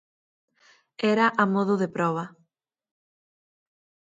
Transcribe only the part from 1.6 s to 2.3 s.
de proba.